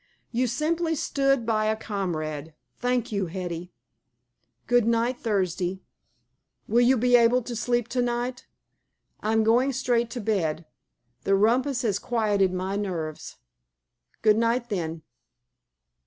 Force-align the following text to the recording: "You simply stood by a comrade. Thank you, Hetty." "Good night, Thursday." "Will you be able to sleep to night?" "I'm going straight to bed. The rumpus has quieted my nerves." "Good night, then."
"You 0.31 0.47
simply 0.47 0.95
stood 0.95 1.45
by 1.45 1.65
a 1.65 1.75
comrade. 1.75 2.55
Thank 2.79 3.11
you, 3.11 3.27
Hetty." 3.27 3.71
"Good 4.65 4.87
night, 4.87 5.19
Thursday." 5.19 5.83
"Will 6.67 6.81
you 6.81 6.97
be 6.97 7.15
able 7.15 7.43
to 7.43 7.55
sleep 7.55 7.87
to 7.89 8.01
night?" 8.01 8.47
"I'm 9.19 9.43
going 9.43 9.71
straight 9.73 10.09
to 10.09 10.19
bed. 10.19 10.65
The 11.23 11.35
rumpus 11.35 11.83
has 11.83 11.99
quieted 11.99 12.51
my 12.51 12.75
nerves." 12.77 13.37
"Good 14.23 14.37
night, 14.39 14.69
then." 14.69 15.03